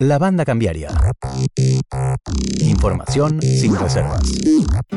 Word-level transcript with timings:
La 0.00 0.18
banda 0.18 0.44
cambiaria. 0.44 0.88
Información 2.58 3.40
sin 3.40 3.76
reservas. 3.76 4.22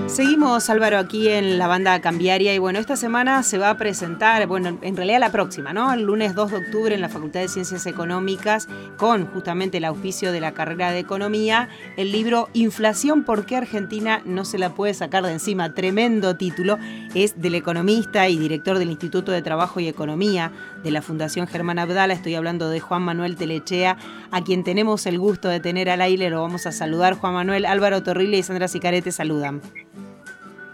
Seguimos, 0.08 0.72
Álvaro, 0.72 0.98
aquí 0.98 1.30
en 1.30 1.60
la 1.60 1.68
banda 1.68 2.02
cambiaria 2.02 2.56
y 2.56 2.58
bueno, 2.58 2.80
esta 2.80 2.96
semana 2.96 3.44
se 3.44 3.60
va 3.60 3.70
a 3.70 3.78
presentar, 3.78 4.48
bueno, 4.48 4.80
en 4.82 4.98
realidad 4.98 5.20
la 5.20 5.32
próxima, 5.32 5.72
¿no? 5.72 5.94
El 5.94 6.02
lunes 6.02 6.34
2 6.34 6.50
de 6.50 6.58
octubre 6.58 6.96
en 6.96 7.02
la 7.02 7.10
Facultad 7.10 7.42
de 7.42 7.48
Ciencias 7.48 7.86
Económicas, 7.86 8.68
con 8.98 9.28
justamente 9.28 9.78
el 9.78 9.86
auspicio 9.86 10.32
de 10.32 10.40
la 10.40 10.54
carrera 10.54 10.90
de 10.90 10.98
Economía, 10.98 11.70
el 11.96 12.12
libro 12.12 12.50
Inflación, 12.54 13.24
¿por 13.24 13.46
qué 13.46 13.58
Argentina 13.58 14.24
no 14.26 14.46
se 14.46 14.58
la 14.58 14.74
puede 14.74 14.96
sacar 14.96 15.24
de 15.24 15.34
encima? 15.34 15.76
Tremendo 15.76 16.38
título, 16.38 16.80
es 17.14 17.40
del 17.40 17.54
economista 17.54 18.30
y 18.30 18.40
director 18.40 18.80
del 18.80 18.90
Instituto 18.90 19.32
de 19.32 19.44
Trabajo 19.44 19.80
y 19.80 19.88
Economía 19.88 20.52
de 20.88 20.92
la 20.92 21.02
Fundación 21.02 21.48
Germán 21.48 21.80
Abdala, 21.80 22.14
estoy 22.14 22.36
hablando 22.36 22.70
de 22.70 22.80
Juan 22.80 23.02
Manuel 23.02 23.36
Telechea, 23.36 23.98
a 24.32 24.42
quien 24.42 24.64
tenemos 24.64 25.06
el 25.06 25.20
gusto 25.20 25.50
de 25.50 25.60
tener 25.60 25.90
al 25.90 26.00
aire, 26.00 26.30
lo 26.30 26.42
vamos 26.42 26.66
a 26.66 26.72
saludar, 26.72 27.16
Juan 27.16 27.34
Manuel, 27.34 27.66
Álvaro 27.66 28.04
Torrile 28.04 28.38
y 28.38 28.44
Sandra 28.44 28.70
Sicarete 28.70 29.12
saludan. 29.12 29.62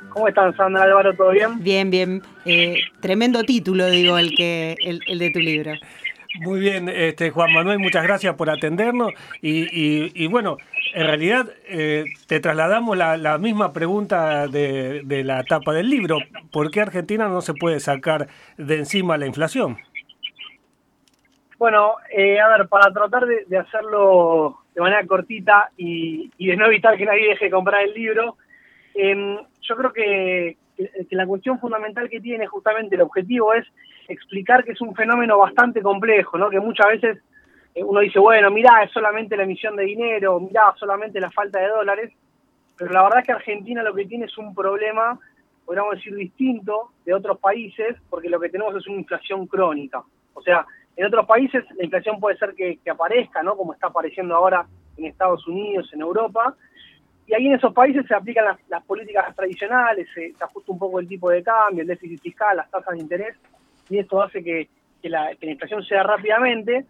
¿Cómo 0.10 0.28
están, 0.28 0.56
Sandra, 0.56 0.84
Álvaro, 0.84 1.16
todo 1.16 1.32
bien? 1.32 1.64
Bien, 1.64 1.90
bien. 1.90 2.22
Eh, 2.46 2.76
tremendo 3.00 3.42
título, 3.44 3.90
digo, 3.90 4.20
el, 4.20 4.36
que, 4.36 4.76
el, 4.84 5.18
de 5.18 5.32
tu 5.32 5.40
libro. 5.40 5.72
Muy 6.42 6.60
bien, 6.60 6.90
este, 6.90 7.32
Juan 7.32 7.52
Manuel, 7.52 7.80
muchas 7.80 8.04
gracias 8.04 8.36
por 8.36 8.52
atendernos. 8.52 9.14
Y, 9.42 10.28
bueno, 10.28 10.58
en 10.94 11.08
realidad 11.08 11.50
eh, 11.68 12.06
te 12.28 12.40
trasladamos 12.40 12.96
la, 12.96 13.38
misma 13.40 13.74
pregunta 13.74 14.48
de, 14.48 15.02
de, 15.06 15.24
la 15.24 15.44
tapa 15.44 15.74
del 15.74 15.90
libro. 15.90 16.20
¿Por 16.52 16.70
qué 16.70 16.82
Argentina 16.82 17.28
no 17.28 17.42
se 17.42 17.56
puede 17.56 17.80
sacar 17.80 18.28
de 18.58 18.78
encima 18.78 19.18
la 19.18 19.26
inflación? 19.26 19.80
Bueno, 21.64 21.96
eh, 22.12 22.42
a 22.42 22.50
ver, 22.50 22.68
para 22.68 22.92
tratar 22.92 23.26
de, 23.26 23.58
hacerlo 23.58 24.64
de 24.76 24.82
manera 24.82 25.08
cortita 25.08 25.70
y, 25.78 26.30
de 26.38 26.58
no 26.58 26.66
evitar 26.66 26.98
que 26.98 27.06
nadie 27.06 27.30
deje 27.30 27.46
de 27.46 27.52
comprar 27.52 27.84
el 27.84 27.94
libro, 27.94 28.36
em, 28.94 29.38
yo 29.62 29.78
creo 29.78 29.94
que, 29.94 30.58
la 31.12 31.26
cuestión 31.26 31.62
fundamental 31.62 32.10
que 32.10 32.20
tiene 32.20 32.48
justamente 32.48 32.96
el 32.96 33.02
objetivo 33.02 33.54
es 33.54 33.66
explicar 34.10 34.66
que 34.66 34.74
es 34.74 34.82
un 34.82 34.94
fenómeno 34.94 35.38
bastante 35.38 35.82
complejo, 35.82 36.38
¿no? 36.38 36.50
Que 36.50 36.60
muchas 36.60 36.88
veces 36.88 37.24
eh, 37.76 37.82
uno 37.82 38.02
dice, 38.02 38.20
bueno, 38.20 38.52
mirá, 38.52 38.84
es 38.84 38.92
solamente 38.92 39.38
la 39.38 39.44
emisión 39.44 39.78
de 39.78 39.86
dinero, 39.86 40.42
mirá, 40.42 40.74
solamente 40.76 41.22
la 41.22 41.32
falta 41.32 41.62
de 41.62 41.70
dólares, 41.70 42.12
pero 42.78 42.92
la 42.92 43.04
verdad 43.04 43.20
es 43.20 43.26
que 43.26 43.32
Argentina 43.32 43.82
lo 43.84 43.94
que 43.94 44.06
tiene 44.06 44.26
es 44.26 44.38
un 44.38 44.54
problema, 44.54 45.18
podríamos 45.64 45.96
decir, 45.96 46.14
distinto 46.14 46.90
de 47.06 47.14
otros 47.14 47.40
países, 47.40 47.96
porque 48.10 48.28
lo 48.28 48.38
que 48.42 48.50
tenemos 48.50 48.76
es 48.76 48.86
una 48.86 48.98
inflación 48.98 49.48
crónica. 49.48 50.04
O 50.34 50.42
sea, 50.42 50.66
en 50.96 51.06
otros 51.06 51.26
países 51.26 51.64
la 51.76 51.84
inflación 51.84 52.20
puede 52.20 52.38
ser 52.38 52.54
que, 52.54 52.80
aparezca, 52.90 53.42
¿no? 53.42 53.56
Como 53.56 53.74
está 53.74 53.88
apareciendo 53.88 54.36
ahora 54.36 54.66
en 54.98 55.06
Estados 55.06 55.48
Unidos, 55.48 55.90
en 55.94 56.02
Europa. 56.02 56.56
Y 57.26 57.34
ahí 57.34 57.48
en 57.48 57.56
esos 57.56 57.74
países 57.74 58.06
se 58.06 58.14
aplican 58.14 58.58
las, 58.68 58.84
políticas 58.84 59.36
tradicionales, 59.36 60.08
se, 60.14 60.34
ajusta 60.40 60.72
un 60.72 60.80
poco 60.80 61.00
el 61.00 61.08
tipo 61.08 61.30
de 61.30 61.42
cambio, 61.42 61.82
el 61.82 61.88
déficit 61.88 62.22
fiscal, 62.22 62.58
las 62.58 62.70
tasas 62.70 62.94
de 62.96 63.00
interés, 63.00 63.36
y 63.90 63.98
esto 63.98 64.22
hace 64.22 64.44
que, 64.44 64.70
la, 65.04 65.32
inflación 65.42 65.84
sea 65.84 66.04
rápidamente. 66.04 66.86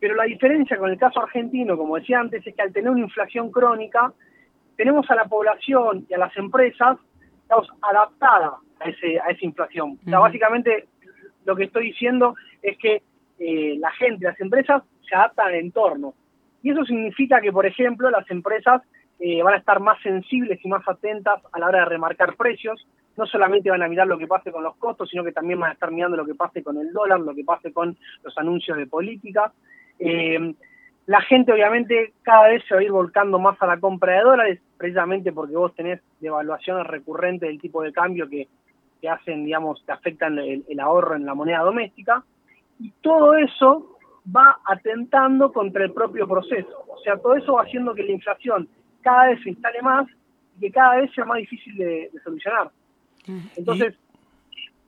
Pero 0.00 0.16
la 0.16 0.24
diferencia 0.24 0.76
con 0.76 0.90
el 0.90 0.98
caso 0.98 1.22
argentino, 1.22 1.76
como 1.78 1.96
decía 1.96 2.18
antes, 2.18 2.46
es 2.46 2.54
que 2.54 2.62
al 2.62 2.72
tener 2.72 2.90
una 2.90 3.00
inflación 3.00 3.50
crónica, 3.50 4.12
tenemos 4.76 5.08
a 5.10 5.14
la 5.14 5.24
población 5.24 6.04
y 6.08 6.14
a 6.14 6.18
las 6.18 6.36
empresas 6.36 6.98
estamos 7.42 7.70
adaptadas 7.80 8.54
a, 8.80 8.88
ese, 8.88 9.20
a 9.20 9.30
esa 9.30 9.44
inflación. 9.44 9.98
O 10.04 10.10
sea, 10.10 10.18
básicamente 10.18 10.88
lo 11.44 11.54
que 11.54 11.64
estoy 11.64 11.86
diciendo 11.86 12.34
es 12.60 12.76
que 12.78 13.02
eh, 13.38 13.76
la 13.78 13.90
gente, 13.92 14.24
las 14.24 14.40
empresas 14.40 14.82
se 15.08 15.14
adaptan 15.14 15.48
al 15.48 15.54
entorno. 15.56 16.14
Y 16.62 16.70
eso 16.70 16.84
significa 16.84 17.40
que, 17.40 17.52
por 17.52 17.66
ejemplo, 17.66 18.10
las 18.10 18.28
empresas 18.30 18.82
eh, 19.20 19.42
van 19.42 19.54
a 19.54 19.58
estar 19.58 19.80
más 19.80 20.00
sensibles 20.02 20.58
y 20.64 20.68
más 20.68 20.86
atentas 20.88 21.40
a 21.52 21.58
la 21.58 21.66
hora 21.66 21.80
de 21.80 21.84
remarcar 21.86 22.36
precios. 22.36 22.86
No 23.16 23.26
solamente 23.26 23.70
van 23.70 23.82
a 23.82 23.88
mirar 23.88 24.06
lo 24.06 24.18
que 24.18 24.26
pase 24.26 24.50
con 24.50 24.64
los 24.64 24.76
costos, 24.76 25.08
sino 25.10 25.22
que 25.22 25.32
también 25.32 25.60
van 25.60 25.70
a 25.70 25.74
estar 25.74 25.90
mirando 25.90 26.16
lo 26.16 26.26
que 26.26 26.34
pase 26.34 26.62
con 26.62 26.78
el 26.78 26.92
dólar, 26.92 27.20
lo 27.20 27.34
que 27.34 27.44
pase 27.44 27.72
con 27.72 27.96
los 28.22 28.38
anuncios 28.38 28.78
de 28.78 28.86
política. 28.86 29.52
Eh, 29.98 30.54
la 31.06 31.20
gente 31.20 31.52
obviamente 31.52 32.14
cada 32.22 32.48
vez 32.48 32.64
se 32.66 32.74
va 32.74 32.80
a 32.80 32.84
ir 32.84 32.90
volcando 32.90 33.38
más 33.38 33.60
a 33.60 33.66
la 33.66 33.78
compra 33.78 34.14
de 34.14 34.22
dólares, 34.22 34.60
precisamente 34.78 35.32
porque 35.32 35.54
vos 35.54 35.74
tenés 35.74 36.00
devaluaciones 36.18 36.86
recurrentes 36.86 37.48
del 37.48 37.60
tipo 37.60 37.82
de 37.82 37.92
cambio 37.92 38.28
que, 38.28 38.48
que 39.00 39.08
hacen, 39.08 39.44
digamos, 39.44 39.82
que 39.84 39.92
afectan 39.92 40.38
el 40.38 40.80
ahorro 40.80 41.14
en 41.14 41.26
la 41.26 41.34
moneda 41.34 41.60
doméstica 41.60 42.24
y 42.84 42.90
todo 43.00 43.34
eso 43.34 43.96
va 44.24 44.58
atentando 44.66 45.50
contra 45.50 45.84
el 45.84 45.92
propio 45.92 46.28
proceso. 46.28 46.84
O 46.86 46.98
sea, 46.98 47.16
todo 47.16 47.34
eso 47.34 47.54
va 47.54 47.62
haciendo 47.62 47.94
que 47.94 48.02
la 48.02 48.12
inflación 48.12 48.68
cada 49.00 49.28
vez 49.28 49.42
se 49.42 49.50
instale 49.50 49.80
más 49.80 50.06
y 50.56 50.60
que 50.60 50.70
cada 50.70 50.96
vez 50.96 51.10
sea 51.14 51.24
más 51.24 51.38
difícil 51.38 51.74
de, 51.78 52.10
solucionar. 52.22 52.70
Entonces, 53.56 53.94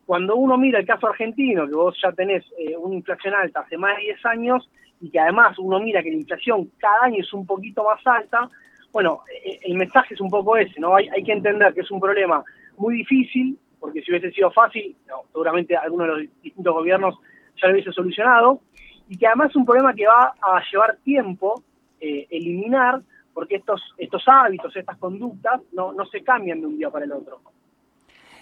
cuando 0.05 0.35
uno 0.35 0.57
mira 0.57 0.79
el 0.79 0.85
caso 0.85 1.07
argentino, 1.07 1.65
que 1.65 1.73
vos 1.73 1.97
ya 1.99 2.11
tenés 2.11 2.45
eh, 2.59 2.77
una 2.77 2.93
inflación 2.93 3.33
alta 3.33 3.61
hace 3.61 3.79
más 3.79 3.97
de 3.97 4.03
10 4.03 4.25
años 4.27 4.69
y 5.01 5.09
que 5.09 5.19
además 5.19 5.57
uno 5.57 5.79
mira 5.79 6.03
que 6.03 6.11
la 6.11 6.17
inflación 6.17 6.69
cada 6.77 7.05
año 7.05 7.21
es 7.21 7.33
un 7.33 7.47
poquito 7.47 7.83
más 7.83 8.05
alta, 8.05 8.47
bueno, 8.93 9.21
eh, 9.43 9.59
el 9.63 9.75
mensaje 9.75 10.13
es 10.13 10.21
un 10.21 10.29
poco 10.29 10.55
ese, 10.55 10.79
¿no? 10.79 10.95
Hay, 10.95 11.09
hay 11.09 11.23
que 11.23 11.31
entender 11.33 11.73
que 11.73 11.81
es 11.81 11.89
un 11.89 11.99
problema 11.99 12.43
muy 12.77 12.97
difícil, 12.97 13.57
porque 13.79 14.03
si 14.03 14.11
hubiese 14.11 14.31
sido 14.31 14.51
fácil, 14.51 14.95
seguramente 15.31 15.75
algunos 15.75 16.07
de 16.07 16.13
los 16.13 16.41
distintos 16.43 16.73
gobiernos 16.75 17.15
ya 17.61 17.67
lo 17.67 17.73
hubiese 17.73 17.91
solucionado, 17.91 18.61
y 19.09 19.17
que 19.17 19.27
además 19.27 19.49
es 19.49 19.55
un 19.55 19.65
problema 19.65 19.93
que 19.93 20.07
va 20.07 20.33
a 20.41 20.61
llevar 20.71 20.97
tiempo 21.03 21.63
eh, 21.99 22.27
eliminar, 22.29 23.01
porque 23.33 23.55
estos, 23.55 23.81
estos 23.97 24.23
hábitos, 24.27 24.75
estas 24.75 24.97
conductas, 24.97 25.61
no, 25.73 25.93
no 25.93 26.05
se 26.05 26.23
cambian 26.23 26.59
de 26.59 26.67
un 26.67 26.77
día 26.77 26.89
para 26.89 27.05
el 27.05 27.11
otro. 27.11 27.41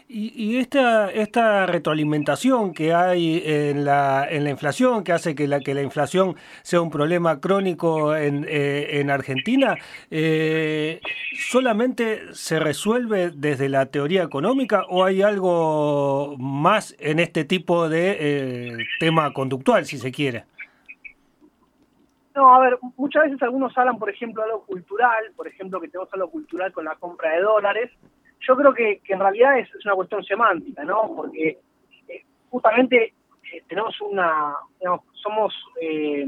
Y, 0.08 0.58
esta, 0.58 1.10
esta 1.10 1.66
retroalimentación 1.66 2.76
que 2.76 2.94
hay 2.94 3.42
en 3.44 3.86
la, 3.86 4.28
en 4.30 4.44
la 4.44 4.52
inflación, 4.52 5.04
que 5.04 5.12
hace 5.12 5.34
que 5.34 5.48
la, 5.48 5.62
que 5.62 5.74
la 5.74 5.82
inflación 5.82 6.36
sea 6.62 6.80
un 6.82 6.92
problema 6.92 7.42
crónico 7.42 8.16
en, 8.16 8.46
eh, 8.48 9.00
en 9.00 9.10
Argentina, 9.10 9.76
eh, 10.12 11.02
¿solamente 11.50 12.36
se 12.36 12.60
resuelve 12.60 13.32
desde 13.32 13.68
la 13.68 13.88
teoría 13.88 14.22
económica 14.22 14.84
o 14.90 15.04
hay 15.04 15.24
algo 15.24 16.36
más 16.38 16.96
en 17.00 17.18
este 17.18 17.44
tipo 17.44 17.90
de 17.90 18.18
eh, 18.20 18.78
tema 19.00 19.34
conductual, 19.34 19.86
si 19.86 19.98
se 19.98 20.12
quiere? 20.12 20.46
No, 22.36 22.54
a 22.54 22.60
ver, 22.60 22.78
muchas 22.96 23.24
veces 23.24 23.42
algunos 23.42 23.76
hablan, 23.76 23.98
por 23.98 24.12
ejemplo, 24.12 24.44
de 24.44 24.52
algo 24.52 24.66
cultural, 24.66 25.32
por 25.36 25.48
ejemplo, 25.48 25.82
que 25.82 25.88
tenemos 25.88 26.14
algo 26.14 26.30
cultural 26.30 26.72
con 26.74 26.86
la 26.86 26.96
compra 26.96 27.32
de 27.32 27.42
dólares, 27.42 27.92
yo 28.48 28.56
creo 28.56 28.74
que, 28.74 29.02
en 29.08 29.20
realidad 29.20 29.60
es, 29.60 29.70
una 29.86 29.96
cuestión 29.96 30.24
semántica, 30.24 30.84
¿no? 30.84 31.14
Porque 31.16 31.60
eh, 32.08 32.26
justamente 32.50 33.14
eh, 33.52 33.64
tenemos 33.68 34.00
una, 34.02 34.56
digamos, 34.80 35.02
somos, 35.14 35.54
eh, 35.82 36.28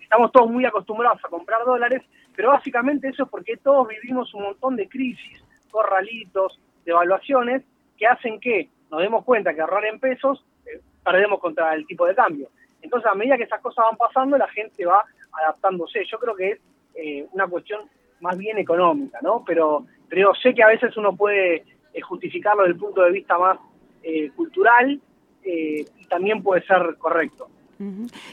estamos 0.00 0.32
todos 0.32 0.50
muy 0.50 0.64
acostumbrados 0.64 1.22
a 1.24 1.28
comprar 1.28 1.64
dólares, 1.64 2.02
pero 2.34 2.50
básicamente 2.50 3.08
eso 3.08 3.24
es 3.24 3.28
porque 3.28 3.56
todos 3.58 3.88
vivimos 3.88 4.32
un 4.34 4.44
montón 4.44 4.76
de 4.76 4.88
crisis, 4.88 5.44
corralitos, 5.70 6.58
devaluaciones, 6.84 7.62
que 7.98 8.06
hacen 8.06 8.40
que 8.40 8.68
nos 8.90 9.00
demos 9.00 9.24
cuenta 9.24 9.54
que 9.54 9.60
ahorrar 9.60 9.84
en 9.84 10.00
pesos 10.00 10.44
perdemos 11.04 11.38
contra 11.38 11.74
el 11.74 11.86
tipo 11.86 12.06
de 12.06 12.14
cambio. 12.14 12.48
Entonces, 12.82 13.10
a 13.10 13.14
medida 13.14 13.36
que 13.36 13.44
esas 13.44 13.60
cosas 13.60 13.84
van 13.90 13.96
pasando, 13.96 14.38
la 14.38 14.48
gente 14.48 14.86
va 14.86 15.04
adaptándose. 15.32 16.04
Yo 16.06 16.18
creo 16.18 16.34
que 16.34 16.58
es 16.94 17.28
una 17.32 17.46
cuestión 17.46 17.82
más 18.20 18.36
bien 18.36 18.58
económica, 18.58 19.18
¿no? 19.22 19.42
Pero 19.46 19.86
pero 20.10 20.34
sé 20.42 20.52
que 20.52 20.62
a 20.62 20.66
veces 20.66 20.94
uno 20.96 21.16
puede 21.16 21.64
eh, 21.94 22.00
justificarlo 22.02 22.64
desde 22.64 22.74
el 22.74 22.80
punto 22.80 23.00
de 23.02 23.12
vista 23.12 23.38
más 23.38 23.58
eh, 24.02 24.30
cultural 24.36 25.00
eh, 25.44 25.84
y 25.98 26.06
también 26.06 26.42
puede 26.42 26.62
ser 26.66 26.96
correcto. 26.98 27.48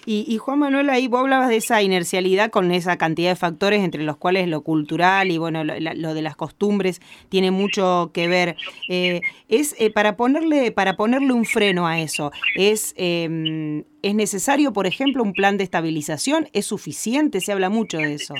y, 0.05 0.37
Juan 0.39 0.59
Manuel, 0.59 0.89
ahí 0.89 1.07
vos 1.07 1.21
hablabas 1.21 1.47
de 1.47 1.55
esa 1.55 1.81
inercialidad 1.81 2.49
con 2.49 2.71
esa 2.71 2.97
cantidad 2.97 3.29
de 3.29 3.37
factores 3.37 3.81
entre 3.81 4.03
los 4.03 4.17
cuales 4.17 4.49
lo 4.49 4.59
cultural 4.61 5.31
y 5.31 5.37
bueno 5.37 5.63
lo, 5.63 6.13
de 6.13 6.21
las 6.21 6.35
costumbres 6.35 6.99
tiene 7.29 7.51
mucho 7.51 8.11
que 8.13 8.27
ver. 8.27 8.57
es 8.89 9.75
para 9.93 10.17
ponerle 10.17 10.73
para 10.73 10.97
ponerle 10.97 11.31
un 11.31 11.45
freno 11.45 11.87
a 11.87 11.99
eso. 11.99 12.31
Es 12.55 12.93
em, 12.97 13.85
es 14.01 14.15
necesario, 14.15 14.73
por 14.73 14.85
ejemplo, 14.85 15.23
un 15.23 15.31
plan 15.31 15.57
de 15.57 15.63
estabilización. 15.63 16.49
Es 16.51 16.65
suficiente. 16.65 17.39
Se 17.39 17.53
habla 17.53 17.69
mucho 17.69 17.99
de 17.99 18.15
eso. 18.15 18.33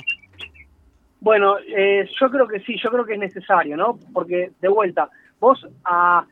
Bueno, 1.20 1.56
eh, 1.58 2.08
yo 2.18 2.30
creo 2.30 2.46
que 2.46 2.60
sí, 2.60 2.76
yo 2.82 2.90
creo 2.90 3.04
que 3.04 3.14
es 3.14 3.18
necesario, 3.18 3.76
¿no? 3.76 3.98
Porque, 4.12 4.52
de 4.60 4.68
vuelta, 4.68 5.10
vos 5.40 5.66
a, 5.84 6.24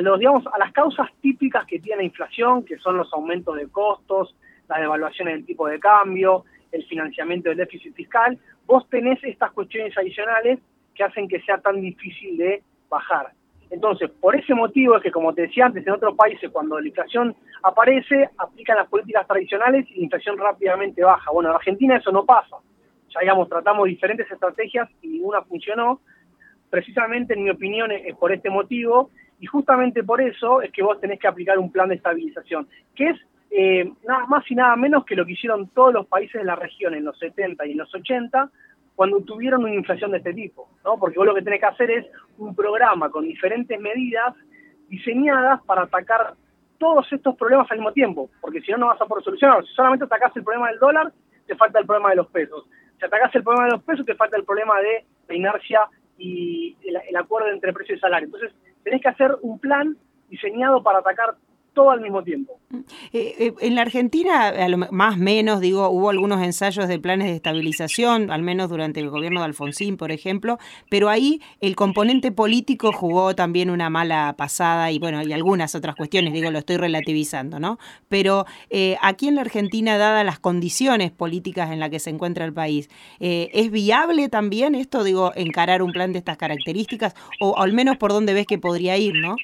los, 0.00 0.18
digamos, 0.18 0.46
a 0.46 0.58
las 0.58 0.72
causas 0.72 1.08
típicas 1.20 1.64
que 1.66 1.80
tiene 1.80 1.98
la 1.98 2.04
inflación, 2.04 2.64
que 2.64 2.76
son 2.78 2.96
los 2.96 3.12
aumentos 3.12 3.56
de 3.56 3.68
costos, 3.68 4.36
las 4.68 4.80
devaluaciones 4.80 5.34
del 5.34 5.46
tipo 5.46 5.66
de 5.66 5.80
cambio, 5.80 6.44
el 6.72 6.84
financiamiento 6.84 7.48
del 7.48 7.58
déficit 7.58 7.94
fiscal, 7.94 8.38
vos 8.66 8.88
tenés 8.88 9.22
estas 9.24 9.52
cuestiones 9.52 9.96
adicionales 9.96 10.58
que 10.94 11.04
hacen 11.04 11.28
que 11.28 11.40
sea 11.42 11.58
tan 11.58 11.80
difícil 11.80 12.36
de 12.36 12.62
bajar. 12.88 13.32
Entonces, 13.70 14.10
por 14.20 14.36
ese 14.36 14.54
motivo 14.54 14.96
es 14.96 15.02
que, 15.02 15.10
como 15.10 15.34
te 15.34 15.42
decía 15.42 15.66
antes, 15.66 15.86
en 15.86 15.94
otros 15.94 16.14
países, 16.14 16.50
cuando 16.50 16.78
la 16.78 16.86
inflación 16.86 17.34
aparece, 17.62 18.28
aplican 18.38 18.76
las 18.76 18.88
políticas 18.88 19.26
tradicionales 19.26 19.86
y 19.90 19.96
la 19.96 20.04
inflación 20.04 20.38
rápidamente 20.38 21.02
baja. 21.02 21.30
Bueno, 21.32 21.50
en 21.50 21.56
Argentina 21.56 21.96
eso 21.96 22.12
no 22.12 22.24
pasa. 22.24 22.56
Ya 23.14 23.20
digamos, 23.20 23.48
tratamos 23.48 23.86
diferentes 23.86 24.30
estrategias 24.30 24.88
y 25.02 25.08
ninguna 25.08 25.42
funcionó. 25.42 26.00
Precisamente, 26.70 27.34
en 27.34 27.44
mi 27.44 27.50
opinión, 27.50 27.92
es 27.92 28.16
por 28.16 28.32
este 28.32 28.50
motivo 28.50 29.10
y 29.40 29.46
justamente 29.46 30.02
por 30.02 30.20
eso 30.20 30.62
es 30.62 30.72
que 30.72 30.82
vos 30.82 31.00
tenés 31.00 31.20
que 31.20 31.28
aplicar 31.28 31.58
un 31.58 31.70
plan 31.70 31.88
de 31.88 31.96
estabilización, 31.96 32.66
que 32.94 33.10
es 33.10 33.20
eh, 33.50 33.92
nada 34.06 34.26
más 34.26 34.50
y 34.50 34.54
nada 34.54 34.74
menos 34.74 35.04
que 35.04 35.14
lo 35.14 35.24
que 35.24 35.32
hicieron 35.32 35.68
todos 35.68 35.92
los 35.94 36.06
países 36.06 36.40
de 36.40 36.44
la 36.44 36.56
región 36.56 36.94
en 36.94 37.04
los 37.04 37.18
70 37.18 37.66
y 37.66 37.72
en 37.72 37.78
los 37.78 37.94
80, 37.94 38.50
cuando 38.96 39.20
tuvieron 39.20 39.62
una 39.62 39.74
inflación 39.74 40.12
de 40.12 40.18
este 40.18 40.34
tipo, 40.34 40.68
¿no? 40.84 40.98
Porque 40.98 41.18
vos 41.18 41.26
lo 41.26 41.34
que 41.34 41.42
tenés 41.42 41.60
que 41.60 41.66
hacer 41.66 41.90
es 41.90 42.06
un 42.38 42.54
programa 42.54 43.10
con 43.10 43.24
diferentes 43.24 43.78
medidas 43.80 44.34
diseñadas 44.88 45.62
para 45.64 45.82
atacar 45.82 46.34
todos 46.78 47.10
estos 47.12 47.36
problemas 47.36 47.70
al 47.70 47.78
mismo 47.78 47.92
tiempo, 47.92 48.30
porque 48.40 48.60
si 48.60 48.70
no, 48.72 48.78
no 48.78 48.86
vas 48.88 49.00
a 49.00 49.06
poder 49.06 49.24
solucionarlos. 49.24 49.68
Si 49.68 49.74
solamente 49.74 50.04
atacás 50.04 50.36
el 50.36 50.44
problema 50.44 50.68
del 50.68 50.78
dólar, 50.78 51.12
te 51.46 51.54
falta 51.56 51.78
el 51.78 51.86
problema 51.86 52.10
de 52.10 52.16
los 52.16 52.28
pesos. 52.28 52.64
Si 52.98 53.04
atacás 53.04 53.34
el 53.34 53.42
problema 53.42 53.66
de 53.66 53.72
los 53.72 53.82
pesos, 53.82 54.06
te 54.06 54.14
falta 54.14 54.36
el 54.36 54.44
problema 54.44 54.80
de 54.80 55.04
la 55.28 55.34
inercia 55.34 55.80
y 56.18 56.76
el, 56.84 56.96
el 57.08 57.16
acuerdo 57.16 57.48
entre 57.48 57.72
precio 57.72 57.94
y 57.94 57.98
salario. 57.98 58.26
Entonces, 58.26 58.52
tenés 58.82 59.02
que 59.02 59.08
hacer 59.08 59.36
un 59.42 59.58
plan 59.58 59.96
diseñado 60.28 60.82
para 60.82 60.98
atacar 60.98 61.34
todo 61.74 61.90
al 61.90 62.00
mismo 62.00 62.22
tiempo. 62.22 62.58
Eh, 63.12 63.34
eh, 63.38 63.54
en 63.60 63.74
la 63.74 63.82
Argentina, 63.82 64.48
a 64.48 64.68
lo 64.68 64.78
más 64.78 65.18
menos, 65.18 65.60
digo, 65.60 65.88
hubo 65.90 66.10
algunos 66.10 66.42
ensayos 66.42 66.88
de 66.88 66.98
planes 66.98 67.26
de 67.28 67.34
estabilización, 67.34 68.30
al 68.30 68.42
menos 68.42 68.70
durante 68.70 69.00
el 69.00 69.10
gobierno 69.10 69.40
de 69.40 69.46
Alfonsín, 69.46 69.96
por 69.96 70.10
ejemplo, 70.12 70.58
pero 70.88 71.08
ahí 71.08 71.40
el 71.60 71.76
componente 71.76 72.32
político 72.32 72.92
jugó 72.92 73.34
también 73.34 73.70
una 73.70 73.90
mala 73.90 74.34
pasada 74.38 74.90
y 74.90 74.98
bueno, 74.98 75.22
y 75.22 75.32
algunas 75.32 75.74
otras 75.74 75.96
cuestiones, 75.96 76.32
digo, 76.32 76.50
lo 76.50 76.58
estoy 76.58 76.76
relativizando, 76.76 77.60
¿no? 77.60 77.78
Pero 78.08 78.46
eh, 78.70 78.96
aquí 79.02 79.28
en 79.28 79.34
la 79.34 79.42
Argentina, 79.42 79.98
dadas 79.98 80.24
las 80.24 80.38
condiciones 80.38 81.10
políticas 81.10 81.70
en 81.72 81.80
las 81.80 81.90
que 81.90 81.98
se 81.98 82.10
encuentra 82.10 82.44
el 82.44 82.52
país, 82.52 82.88
¿es 83.20 83.70
viable 83.70 84.28
también 84.28 84.74
esto, 84.74 85.04
digo, 85.04 85.32
encarar 85.34 85.82
un 85.82 85.92
plan 85.92 86.12
de 86.12 86.18
estas 86.18 86.36
características 86.36 87.14
o 87.40 87.58
al 87.58 87.72
menos 87.72 87.96
por 87.96 88.12
dónde 88.12 88.32
ves 88.32 88.46
que 88.46 88.58
podría 88.58 88.96
ir, 88.96 89.14
¿no? 89.14 89.36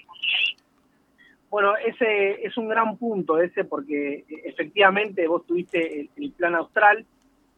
Bueno, 1.51 1.75
ese 1.77 2.47
es 2.47 2.57
un 2.57 2.69
gran 2.69 2.97
punto 2.97 3.41
ese 3.41 3.65
porque 3.65 4.25
efectivamente 4.45 5.27
vos 5.27 5.45
tuviste 5.45 6.09
el, 6.17 6.33
plan 6.33 6.55
austral, 6.55 7.05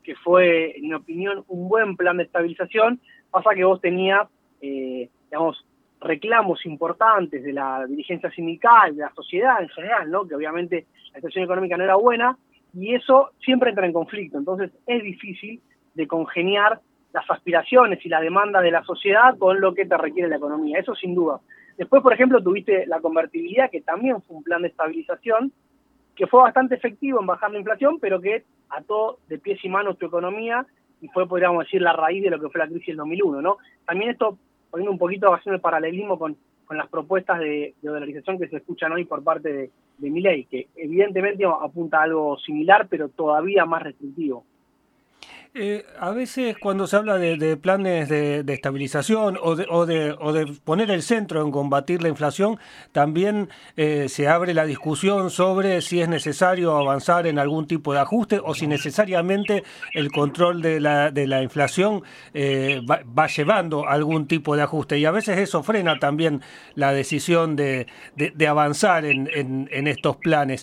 que 0.02 0.16
fue, 0.16 0.76
en 0.78 0.88
mi 0.88 0.94
opinión, 0.94 1.44
un 1.48 1.68
buen 1.68 1.96
plan 1.96 2.16
de 2.16 2.24
estabilización. 2.24 3.00
Pasa 3.30 3.50
que 3.54 3.64
vos 3.64 3.80
tenías, 3.80 4.26
eh, 4.62 5.10
digamos, 5.30 5.64
reclamos 6.00 6.64
importantes 6.64 7.44
de 7.44 7.52
la 7.52 7.86
dirigencia 7.86 8.30
sindical, 8.30 8.96
de 8.96 9.02
la 9.02 9.12
sociedad 9.14 9.62
en 9.62 9.68
general, 9.68 10.10
¿no? 10.10 10.26
Que 10.26 10.34
obviamente 10.34 10.86
la 11.12 11.16
situación 11.16 11.44
económica 11.44 11.76
no 11.76 11.84
era 11.84 11.96
buena 11.96 12.36
y 12.74 12.94
eso 12.94 13.30
siempre 13.44 13.70
entra 13.70 13.86
en 13.86 13.92
conflicto. 13.92 14.38
Entonces 14.38 14.70
es 14.86 15.02
difícil 15.02 15.60
de 15.94 16.06
congeniar 16.06 16.80
las 17.12 17.30
aspiraciones 17.30 18.04
y 18.04 18.08
la 18.08 18.20
demanda 18.20 18.62
de 18.62 18.70
la 18.70 18.82
sociedad 18.84 19.36
con 19.38 19.60
lo 19.60 19.74
que 19.74 19.84
te 19.84 19.96
requiere 19.96 20.30
la 20.30 20.36
economía. 20.36 20.78
Eso 20.78 20.94
sin 20.94 21.14
duda. 21.14 21.40
Después, 21.76 22.02
por 22.02 22.12
ejemplo, 22.12 22.42
tuviste 22.42 22.86
la 22.86 23.00
convertibilidad, 23.00 23.70
que 23.70 23.80
también 23.80 24.22
fue 24.22 24.36
un 24.36 24.42
plan 24.42 24.62
de 24.62 24.68
estabilización, 24.68 25.52
que 26.14 26.26
fue 26.26 26.42
bastante 26.42 26.74
efectivo 26.74 27.20
en 27.20 27.26
bajar 27.26 27.50
la 27.50 27.58
inflación, 27.58 27.98
pero 28.00 28.20
que 28.20 28.44
ató 28.68 29.18
de 29.28 29.38
pies 29.38 29.64
y 29.64 29.68
manos 29.68 29.98
tu 29.98 30.06
economía 30.06 30.66
y 31.00 31.08
fue, 31.08 31.26
podríamos 31.26 31.64
decir, 31.64 31.82
la 31.82 31.92
raíz 31.92 32.22
de 32.22 32.30
lo 32.30 32.40
que 32.40 32.48
fue 32.48 32.60
la 32.60 32.68
crisis 32.68 32.88
del 32.88 32.98
2001, 32.98 33.42
¿no? 33.42 33.58
También 33.84 34.12
esto, 34.12 34.38
poniendo 34.70 34.92
un 34.92 34.98
poquito, 34.98 35.34
haciendo 35.34 35.56
el 35.56 35.60
paralelismo 35.60 36.18
con, 36.18 36.36
con 36.64 36.76
las 36.76 36.88
propuestas 36.88 37.40
de, 37.40 37.74
dolarización 37.82 38.38
que 38.38 38.48
se 38.48 38.58
escuchan 38.58 38.92
hoy 38.92 39.04
por 39.04 39.24
parte 39.24 39.52
de, 39.52 39.70
de 39.98 40.10
Milei, 40.10 40.44
que 40.44 40.68
evidentemente 40.76 41.44
apunta 41.44 41.98
a 41.98 42.04
algo 42.04 42.38
similar, 42.38 42.86
pero 42.88 43.08
todavía 43.08 43.64
más 43.64 43.82
restrictivo. 43.82 44.44
Eh, 45.54 45.84
a 46.00 46.12
veces 46.12 46.56
cuando 46.56 46.86
se 46.86 46.96
habla 46.96 47.18
de, 47.18 47.56
planes 47.58 48.08
de, 48.08 48.42
estabilización 48.48 49.38
o 49.42 49.54
de, 49.54 49.66
o, 49.68 49.84
de, 49.84 50.46
poner 50.64 50.90
el 50.90 51.02
centro 51.02 51.42
en 51.42 51.50
combatir 51.50 52.02
la 52.02 52.08
inflación, 52.08 52.58
también 52.92 53.50
eh, 53.76 54.08
se 54.08 54.28
abre 54.28 54.54
la 54.54 54.64
discusión 54.64 55.28
sobre 55.30 55.82
si 55.82 56.00
es 56.00 56.08
necesario 56.08 56.74
avanzar 56.74 57.26
en 57.26 57.38
algún 57.38 57.66
tipo 57.66 57.92
de 57.92 58.00
ajuste 58.00 58.40
o 58.42 58.54
si 58.54 58.66
necesariamente 58.66 59.62
el 59.92 60.10
control 60.10 60.62
de 60.62 60.80
la, 60.80 61.10
la 61.10 61.42
inflación 61.42 62.02
eh, 62.32 62.80
va, 62.88 63.26
llevando 63.26 63.86
algún 63.86 64.26
tipo 64.26 64.56
de 64.56 64.62
ajuste. 64.62 64.98
Y 64.98 65.04
a 65.04 65.10
veces 65.10 65.36
eso 65.36 65.62
frena 65.62 65.98
también 65.98 66.40
la 66.76 66.94
decisión 66.94 67.56
de, 67.56 67.86
avanzar 68.48 69.04
en, 69.04 69.28
en, 69.34 69.68
en, 69.70 69.86
estos 69.86 70.16
planes. 70.16 70.62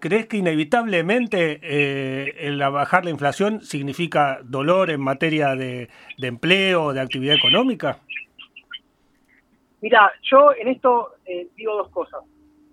¿Crees 0.00 0.26
que 0.26 0.36
inevitablemente 0.36 1.58
eh, 1.62 2.46
el 2.46 2.58
bajar 2.58 3.04
la 3.04 3.10
inflación 3.10 3.62
significa 3.62 4.38
dolor 4.44 4.90
en 4.90 5.00
materia 5.00 5.56
de, 5.56 5.88
empleo, 6.18 6.92
de 6.92 7.00
actividad 7.00 7.34
económica? 7.34 7.98
Mira, 9.80 10.12
yo 10.22 10.52
en 10.54 10.68
esto 10.68 11.14
eh, 11.26 11.48
digo 11.56 11.74
dos 11.76 11.90
cosas. 11.90 12.20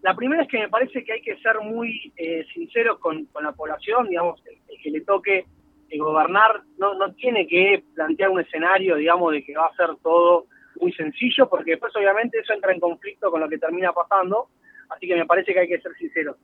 La 0.01 0.15
primera 0.15 0.43
es 0.43 0.49
que 0.49 0.59
me 0.59 0.69
parece 0.69 1.03
que 1.03 1.13
hay 1.13 1.21
que 1.21 1.37
ser 1.37 1.59
muy 1.61 2.13
eh, 2.15 2.45
sinceros 2.53 2.99
con, 2.99 3.27
la 3.41 3.51
población, 3.53 4.07
digamos, 4.07 4.39
el, 4.45 4.79
que 4.79 4.91
le 4.91 5.01
toque 5.01 5.45
eh, 5.89 5.97
gobernar 5.97 6.61
no, 6.77 6.93
no 6.93 7.11
tiene 7.13 7.47
que 7.47 7.83
plantear 7.95 8.29
un 8.29 8.41
escenario, 8.41 8.97
digamos, 8.97 9.31
de 9.31 9.43
que 9.43 9.55
va 9.55 9.65
a 9.65 9.75
ser 9.75 9.95
todo 10.03 10.45
muy 10.79 10.93
sencillo, 10.93 11.49
porque 11.49 11.71
después 11.71 11.95
obviamente 11.95 12.37
eso 12.37 12.53
entra 12.53 12.71
en 12.71 12.79
conflicto 12.79 13.31
con 13.31 13.41
lo 13.41 13.49
que 13.49 13.57
termina 13.57 13.93
pasando, 13.93 14.49
así 14.89 15.07
que 15.07 15.15
me 15.15 15.25
parece 15.25 15.53
que 15.53 15.61
hay 15.61 15.67
que 15.67 15.81
ser 15.81 15.93
sinceros 15.95 16.37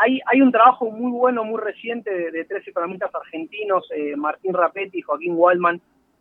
hay, 0.00 0.20
hay 0.26 0.40
un 0.40 0.50
trabajo 0.50 0.90
muy 0.90 1.12
bueno, 1.12 1.44
muy 1.44 1.60
reciente 1.60 2.30
de, 2.30 2.44
tres 2.46 2.66
economistas 2.66 3.14
argentinos, 3.14 3.86
eh, 3.94 4.16
Martín 4.16 4.54
Rapetti, 4.54 5.02
Joaquín 5.02 5.34
Waldman 5.36 5.80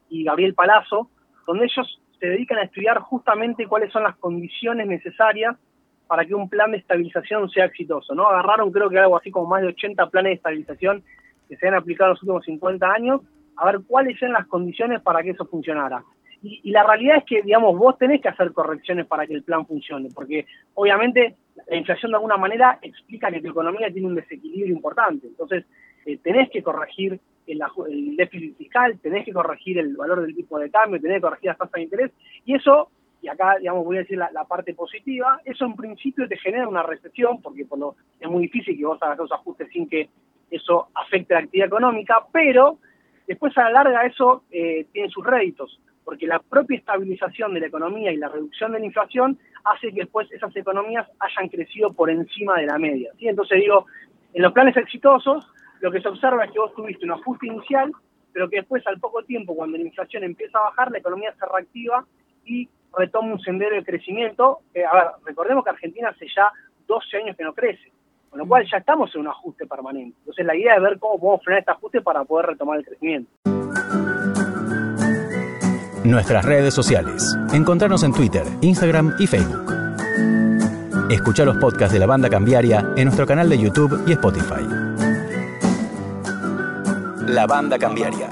y 0.09 0.25
Gabriel 0.25 0.53
Palazzo, 0.53 1.09
donde 1.47 1.65
ellos 1.65 2.01
se 2.19 2.27
dedican 2.27 2.57
a 2.57 2.63
estudiar 2.63 2.99
justamente 2.99 3.67
cuáles 3.67 3.91
son 3.93 4.03
las 4.03 4.17
condiciones 4.17 4.85
necesarias 4.85 5.55
para 6.07 6.25
que 6.25 6.35
un 6.35 6.49
plan 6.49 6.71
de 6.71 6.77
estabilización 6.77 7.49
sea 7.49 7.65
exitoso. 7.65 8.13
¿no? 8.13 8.27
Agarraron 8.27 8.71
creo 8.71 8.89
que 8.89 8.99
algo 8.99 9.17
así 9.17 9.31
como 9.31 9.47
más 9.47 9.61
de 9.61 9.69
80 9.69 10.09
planes 10.09 10.31
de 10.31 10.35
estabilización 10.35 11.03
que 11.47 11.55
se 11.55 11.67
han 11.67 11.75
aplicado 11.75 12.09
en 12.09 12.13
los 12.15 12.23
últimos 12.23 12.45
50 12.45 12.91
años, 12.91 13.21
a 13.55 13.65
ver 13.65 13.79
cuáles 13.87 14.19
son 14.19 14.33
las 14.33 14.45
condiciones 14.47 15.01
para 15.01 15.23
que 15.23 15.31
eso 15.31 15.45
funcionara. 15.45 16.03
Y, 16.41 16.71
la 16.71 16.83
realidad 16.83 17.17
es 17.17 17.25
que, 17.25 17.41
digamos, 17.41 17.77
vos 17.77 17.97
tenés 17.97 18.21
que 18.21 18.29
hacer 18.29 18.53
correcciones 18.53 19.05
para 19.07 19.27
que 19.27 19.33
el 19.33 19.43
plan 19.43 19.65
funcione, 19.65 20.09
porque 20.13 20.45
obviamente 20.73 21.35
la 21.67 21.75
inflación 21.75 22.11
de 22.11 22.17
alguna 22.17 22.37
manera 22.37 22.79
explica 22.81 23.31
que 23.31 23.41
tu 23.41 23.49
economía 23.49 23.91
tiene 23.91 24.07
un 24.07 24.15
desequilibrio 24.15 24.75
importante. 24.75 25.27
Entonces, 25.27 25.65
eh, 26.05 26.17
tenés 26.23 26.49
que 26.49 26.63
corregir 26.63 27.19
el, 27.47 28.15
déficit 28.15 28.57
fiscal, 28.57 28.99
tenés 28.99 29.25
que 29.25 29.33
corregir 29.33 29.79
el 29.79 29.95
valor 29.95 30.21
del 30.21 30.35
tipo 30.35 30.59
de 30.59 30.69
cambio, 30.69 31.01
tenés 31.01 31.17
que 31.17 31.21
corregir 31.21 31.47
las 31.47 31.57
tasas 31.57 31.73
de 31.73 31.81
interés, 31.81 32.11
y 32.45 32.55
eso, 32.55 32.89
y 33.21 33.27
acá, 33.27 33.57
digamos, 33.59 33.85
voy 33.85 33.97
a 33.97 34.01
decir 34.01 34.17
la, 34.17 34.43
parte 34.45 34.73
positiva, 34.73 35.41
eso 35.45 35.65
en 35.65 35.75
principio 35.75 36.27
te 36.27 36.37
genera 36.37 36.67
una 36.67 36.83
recesión, 36.83 37.41
porque 37.41 37.65
por 37.65 37.79
lo, 37.79 37.95
es 38.19 38.29
muy 38.29 38.43
difícil 38.43 38.77
que 38.77 38.85
vos 38.85 39.01
hagas 39.01 39.17
los 39.17 39.31
ajustes 39.31 39.67
sin 39.71 39.89
que 39.89 40.09
eso 40.51 40.87
afecte 40.93 41.33
la 41.33 41.41
actividad 41.41 41.67
económica, 41.67 42.25
pero 42.31 42.77
después 43.27 43.57
a 43.57 43.63
la 43.63 43.83
larga 43.83 44.05
eso 44.05 44.43
eh, 44.51 44.85
tiene 44.91 45.09
sus 45.09 45.25
réditos 45.25 45.79
porque 46.03 46.27
la 46.27 46.39
propia 46.39 46.77
estabilización 46.77 47.53
de 47.53 47.59
la 47.61 47.67
economía 47.67 48.11
y 48.11 48.17
la 48.17 48.29
reducción 48.29 48.71
de 48.71 48.79
la 48.79 48.85
inflación 48.85 49.37
hace 49.63 49.89
que 49.89 50.01
después 50.01 50.31
esas 50.31 50.55
economías 50.55 51.07
hayan 51.19 51.49
crecido 51.49 51.93
por 51.93 52.09
encima 52.09 52.57
de 52.59 52.65
la 52.65 52.77
media. 52.77 53.11
¿sí? 53.17 53.27
Entonces 53.27 53.59
digo, 53.59 53.85
en 54.33 54.41
los 54.41 54.53
planes 54.53 54.75
exitosos, 54.77 55.45
lo 55.81 55.91
que 55.91 56.01
se 56.01 56.07
observa 56.07 56.45
es 56.45 56.51
que 56.51 56.59
vos 56.59 56.73
tuviste 56.73 57.05
un 57.05 57.11
ajuste 57.11 57.47
inicial, 57.47 57.91
pero 58.33 58.49
que 58.49 58.57
después 58.57 58.85
al 58.87 58.99
poco 58.99 59.23
tiempo, 59.23 59.55
cuando 59.55 59.77
la 59.77 59.83
inflación 59.83 60.23
empieza 60.23 60.57
a 60.59 60.63
bajar, 60.63 60.91
la 60.91 60.99
economía 60.99 61.33
se 61.37 61.45
reactiva 61.45 62.05
y 62.45 62.69
retoma 62.97 63.33
un 63.33 63.39
sendero 63.39 63.75
de 63.75 63.83
crecimiento. 63.83 64.59
a 64.75 64.95
ver, 64.95 65.07
recordemos 65.25 65.63
que 65.63 65.69
Argentina 65.69 66.09
hace 66.09 66.27
ya 66.35 66.51
12 66.87 67.17
años 67.17 67.37
que 67.37 67.43
no 67.43 67.53
crece, 67.53 67.91
con 68.29 68.39
lo 68.39 68.47
cual 68.47 68.65
ya 68.69 68.77
estamos 68.77 69.13
en 69.15 69.21
un 69.21 69.27
ajuste 69.27 69.65
permanente. 69.67 70.17
Entonces 70.19 70.45
la 70.45 70.55
idea 70.55 70.75
es 70.75 70.81
ver 70.81 70.99
cómo 70.99 71.19
podemos 71.19 71.43
frenar 71.43 71.59
este 71.59 71.71
ajuste 71.71 72.01
para 72.01 72.23
poder 72.23 72.47
retomar 72.47 72.79
el 72.79 72.85
crecimiento 72.85 73.58
nuestras 76.03 76.45
redes 76.45 76.73
sociales. 76.73 77.37
Encontrarnos 77.53 78.03
en 78.03 78.13
Twitter, 78.13 78.43
Instagram 78.61 79.15
y 79.19 79.27
Facebook. 79.27 79.73
Escucha 81.09 81.43
los 81.43 81.57
podcasts 81.57 81.93
de 81.93 81.99
la 81.99 82.05
banda 82.05 82.29
cambiaria 82.29 82.93
en 82.95 83.05
nuestro 83.05 83.25
canal 83.25 83.49
de 83.49 83.57
YouTube 83.57 84.03
y 84.07 84.11
Spotify. 84.11 84.61
La 87.27 87.47
banda 87.47 87.77
cambiaria. 87.77 88.29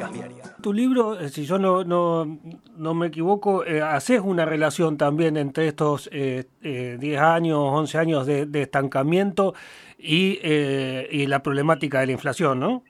Tu 0.62 0.74
libro, 0.74 1.20
eh, 1.20 1.30
si 1.30 1.46
yo 1.46 1.60
no, 1.60 1.84
no, 1.84 2.94
me 2.94 3.08
equivoco, 3.08 3.66
eh, 3.66 3.82
haces 3.82 4.22
una 4.24 4.46
relación 4.46 4.98
también 4.98 5.38
entre 5.38 5.68
estos 5.68 6.10
eh, 6.12 6.46
10 6.62 7.20
años, 7.20 7.60
11 7.60 7.98
años 7.98 8.26
de, 8.26 8.62
estancamiento 8.62 9.54
eh, 10.00 11.08
y 11.12 11.26
la 11.28 11.42
problemática 11.42 12.00
de 12.00 12.08
la 12.08 12.12
inflación, 12.14 12.60
¿no? 12.60 12.84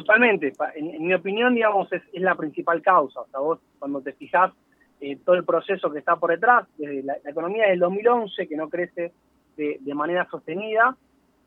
Totalmente. 0.00 0.52
En, 0.74 1.06
mi 1.06 1.12
opinión, 1.12 1.54
digamos, 1.54 1.92
es, 1.92 2.02
la 2.14 2.34
principal 2.34 2.80
causa. 2.80 3.20
O 3.20 3.26
sea, 3.28 3.40
vos 3.40 3.58
cuando 3.78 4.00
te 4.00 4.12
fijas 4.12 4.52
eh, 5.00 5.18
todo 5.24 5.36
el 5.36 5.44
proceso 5.44 5.90
que 5.90 5.98
está 5.98 6.16
por 6.16 6.30
detrás, 6.30 6.66
desde 6.78 7.02
la, 7.02 7.16
economía 7.24 7.68
del 7.68 7.80
2011, 7.80 8.48
que 8.48 8.56
no 8.56 8.68
crece 8.68 9.12
de, 9.56 9.94
manera 9.94 10.26
sostenida, 10.30 10.96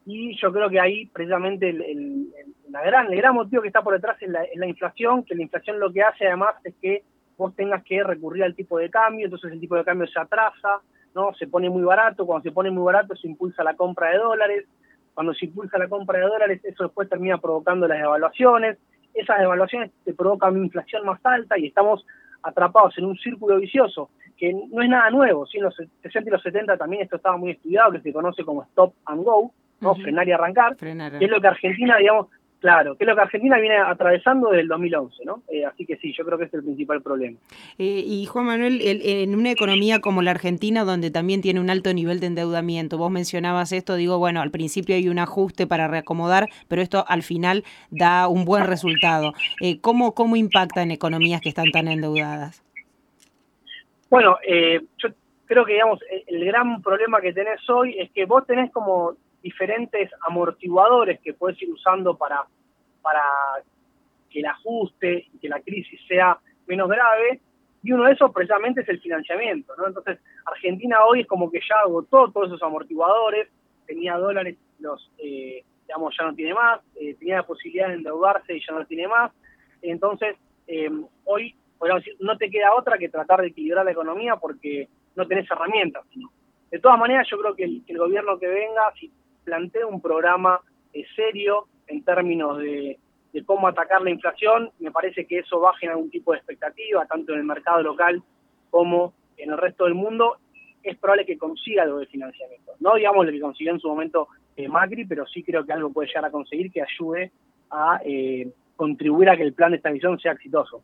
y 0.06 0.36
yo 0.40 0.54
creo 0.54 0.70
que 0.70 0.80
ahí 0.80 1.08
precisamente 1.08 1.70
el, 1.70 2.28
la 2.70 2.84
gran, 2.84 3.12
el 3.12 3.18
gran 3.18 3.34
motivo 3.34 3.64
que 3.64 3.70
está 3.70 3.82
por 3.82 3.96
detrás 3.96 4.22
es 4.22 4.30
la, 4.30 4.44
es 4.44 4.56
la 4.56 4.68
inflación, 4.68 5.24
que 5.24 5.34
la 5.34 5.42
inflación 5.42 5.80
lo 5.80 5.92
que 5.92 6.04
hace 6.04 6.28
además 6.28 6.54
es 6.64 6.76
que 6.80 7.04
vos 7.38 7.56
tengas 7.56 7.84
que 7.84 8.04
recurrir 8.04 8.44
al 8.44 8.54
tipo 8.54 8.78
de 8.78 8.92
cambio, 8.92 9.26
entonces 9.26 9.52
el 9.52 9.60
tipo 9.60 9.76
de 9.76 9.84
cambio 9.84 10.06
se 10.06 10.20
atrasa, 10.20 10.82
¿no? 11.16 11.34
Se 11.34 11.48
pone 11.48 11.72
muy 11.72 11.82
barato, 11.82 12.28
cuando 12.28 12.44
se 12.44 12.52
pone 12.52 12.70
muy 12.70 12.84
barato 12.84 13.16
se 13.16 13.28
impulsa 13.28 13.64
la 13.64 13.76
compra 13.76 14.12
de 14.12 14.18
dólares, 14.18 14.66
cuando 15.14 15.34
se 15.34 15.46
impulsa 15.46 15.78
la 15.78 15.88
compra 15.88 16.20
de 16.20 16.26
dólares 16.26 16.62
eso 16.64 16.84
después 16.86 17.10
termina 17.10 17.38
provocando 17.38 17.88
las 17.88 18.00
devaluaciones, 18.00 18.78
esas 19.14 19.40
devaluaciones 19.40 19.92
te 20.04 20.14
provocan 20.14 20.56
una 20.56 20.66
inflación 20.66 21.06
más 21.06 21.20
alta 21.24 21.58
y 21.58 21.68
estamos 21.68 22.06
atrapados 22.42 22.98
en 22.98 23.06
un 23.06 23.18
círculo 23.18 23.58
vicioso 23.58 24.10
que 24.38 24.54
no 24.54 24.82
es 24.82 24.90
nada 24.90 25.10
nuevo, 25.12 25.46
¿sí? 25.46 25.58
en 25.58 25.66
los 25.66 25.76
60 25.76 26.30
y 26.30 26.32
los 26.32 26.42
70 26.42 26.78
también 26.78 27.04
esto 27.04 27.16
estaba 27.16 27.38
muy 27.38 27.52
estudiado, 27.52 27.92
que 27.92 28.02
se 28.02 28.12
conoce 28.12 28.44
como 28.44 28.64
stop 28.64 28.94
and 29.06 29.24
go, 29.24 29.52
¿no? 29.80 29.96
frenar 29.96 30.28
y 30.28 30.32
arrancar, 30.32 30.76
que 30.76 30.92
es 30.92 31.30
lo 31.30 31.40
que 31.40 31.48
Argentina, 31.48 31.98
digamos, 31.98 32.28
Claro, 32.64 32.96
que 32.96 33.04
es 33.04 33.10
lo 33.10 33.14
que 33.14 33.22
Argentina 33.22 33.60
viene 33.60 33.76
atravesando 33.76 34.48
desde 34.48 34.62
el 34.62 34.70
2011, 34.70 35.26
¿no? 35.26 35.44
Eh, 35.52 35.66
así 35.66 35.86
que 35.86 35.98
sí, 35.98 36.14
yo 36.18 36.24
creo 36.24 36.38
que 36.38 36.46
es 36.46 36.54
el 36.54 36.64
principal 36.64 37.02
problema. 37.02 37.38
Eh, 37.78 38.06
y 38.08 38.26
Juan 38.26 38.46
Manuel, 38.46 38.80
en 38.82 39.36
una 39.36 39.52
economía 39.52 40.00
como 40.00 40.22
la 40.22 40.32
Argentina, 40.32 40.86
donde 40.86 41.12
también 41.12 41.42
tiene 41.42 41.60
un 41.60 41.70
alto 41.70 41.94
nivel 41.94 42.22
de 42.22 42.28
endeudamiento, 42.28 42.98
vos 42.98 43.12
mencionabas 43.12 43.74
esto, 43.74 43.96
digo, 43.96 44.18
bueno, 44.18 44.42
al 44.42 44.50
principio 44.50 44.96
hay 44.96 45.10
un 45.10 45.20
ajuste 45.20 45.68
para 45.68 45.90
reacomodar, 45.90 46.48
pero 46.70 46.82
esto 46.82 47.04
al 47.06 47.24
final 47.24 47.66
da 47.92 48.30
un 48.30 48.46
buen 48.46 48.66
resultado. 48.66 49.34
Eh, 49.60 49.82
¿cómo, 49.82 50.14
¿Cómo 50.14 50.38
impacta 50.38 50.84
en 50.84 50.92
economías 50.92 51.42
que 51.42 51.50
están 51.50 51.70
tan 51.74 51.90
endeudadas? 51.90 52.64
Bueno, 54.10 54.38
yo 55.00 55.10
creo 55.48 55.66
que, 55.66 55.74
digamos, 55.74 56.00
el 56.28 56.46
gran 56.46 56.82
problema 56.82 57.20
que 57.20 57.34
tenés 57.34 57.70
hoy 57.70 58.00
es 58.00 58.10
que 58.12 58.24
vos 58.24 58.48
tenés 58.48 58.72
como 58.72 59.18
diferentes 59.44 60.10
amortiguadores 60.26 61.20
que 61.20 61.34
puedes 61.34 61.62
ir 61.62 61.70
usando 61.70 62.18
para, 62.18 62.46
para 63.02 63.22
que 64.30 64.40
el 64.40 64.46
ajuste 64.48 65.28
y 65.34 65.38
que 65.38 65.50
la 65.50 65.62
crisis 65.62 66.00
sea 66.08 66.40
menos 66.66 66.90
grave, 66.90 67.42
y 67.84 67.92
uno 67.92 68.06
de 68.06 68.14
esos 68.14 68.32
precisamente 68.32 68.82
es 68.82 68.90
el 68.90 69.02
financiamiento, 69.02 69.76
¿no? 69.78 69.86
Entonces, 69.86 70.18
Argentina 70.46 71.04
hoy 71.06 71.22
es 71.22 71.28
como 71.28 71.52
que 71.52 71.60
ya 71.60 71.76
agotó 71.84 72.32
todos 72.32 72.48
esos 72.48 72.64
amortiguadores, 72.64 73.50
tenía 73.86 74.18
dólares, 74.18 74.58
los, 74.80 75.12
eh, 75.18 75.64
digamos, 75.86 76.16
ya 76.18 76.26
no 76.26 76.34
tiene 76.34 76.54
más, 76.54 76.80
eh, 76.96 77.16
tenía 77.16 77.38
la 77.38 77.46
posibilidad 77.46 77.90
de 77.90 77.96
endeudarse 77.96 78.56
y 78.56 78.66
ya 78.66 78.74
no 78.74 78.86
tiene 78.86 79.10
más, 79.10 79.34
entonces, 79.82 80.38
eh, 80.68 80.90
hoy, 81.26 81.56
podríamos 81.78 82.06
decir, 82.06 82.18
no 82.22 82.38
te 82.38 82.50
queda 82.50 82.74
otra 82.74 82.98
que 82.98 83.10
tratar 83.10 83.42
de 83.42 83.48
equilibrar 83.48 83.84
la 83.84 83.92
economía 83.92 84.38
porque 84.38 84.88
no 85.16 85.28
tenés 85.28 85.50
herramientas. 85.52 86.06
De 86.72 86.80
todas 86.80 86.98
maneras, 86.98 87.28
yo 87.30 87.38
creo 87.38 87.54
que 87.54 87.66
el, 87.66 87.84
que 87.86 87.92
el 87.92 88.00
gobierno 88.00 88.40
que 88.40 88.48
venga, 88.48 88.94
si 88.98 89.12
plantea 89.44 89.88
un 89.88 90.02
programa 90.02 90.62
eh, 90.94 91.06
serio 91.16 91.68
en 91.88 92.04
términos 92.04 92.58
de, 92.60 93.00
cómo 93.46 93.68
atacar 93.68 94.02
la 94.02 94.12
inflación. 94.12 94.72
Me 94.80 94.92
parece 94.92 95.26
que 95.26 95.40
eso 95.40 95.60
baje 95.60 95.86
en 95.86 95.94
algún 95.94 96.10
tipo 96.10 96.32
de 96.32 96.38
expectativa, 96.38 97.06
tanto 97.06 97.34
en 97.34 97.40
el 97.40 97.46
mercado 97.46 97.82
local 97.82 98.22
como 98.70 99.14
en 99.38 99.52
el 99.52 99.58
resto 99.58 99.86
del 99.86 99.96
mundo. 99.96 100.38
Es 100.84 100.98
probable 100.98 101.26
que 101.26 101.38
consiga 101.38 101.84
algo 101.84 102.00
de 102.00 102.06
financiamiento. 102.08 102.74
No 102.80 102.96
digamos 102.96 103.26
lo 103.26 103.32
que 103.32 103.40
consiguió 103.40 103.74
en 103.74 103.80
su 103.80 103.88
momento 103.88 104.28
eh, 104.56 104.68
Macri, 104.68 105.06
pero 105.06 105.26
sí 105.26 105.44
creo 105.44 105.66
que 105.66 105.74
algo 105.74 105.92
puede 105.92 106.10
llegar 106.10 106.26
a 106.26 106.32
conseguir 106.32 106.72
que 106.72 106.82
ayude 106.82 107.32
a 107.72 108.00
eh, 108.06 108.52
contribuir 108.76 109.30
a 109.30 109.38
que 109.38 109.44
el 109.44 109.54
plan 109.54 109.72
de 109.72 109.78
estabilización 109.78 110.20
sea 110.20 110.34
exitoso. 110.34 110.84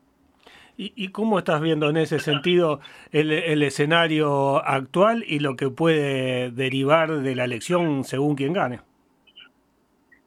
¿Y, 0.81 1.09
cómo 1.09 1.39
estás 1.39 1.59
viendo 1.59 1.89
en 1.89 1.97
ese 1.97 2.19
sentido 2.19 2.79
el, 3.11 3.61
escenario 3.63 4.65
actual 4.65 5.25
y 5.27 5.39
lo 5.39 5.57
que 5.57 5.69
puede 5.69 6.51
derivar 6.51 7.09
de 7.17 7.35
la 7.35 7.43
elección 7.43 8.05
según 8.05 8.37
quien 8.37 8.53
gane? 8.53 8.79